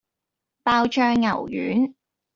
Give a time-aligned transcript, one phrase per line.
[0.63, 1.93] 爆醬牛丸